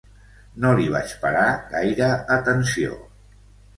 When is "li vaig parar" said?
0.79-1.45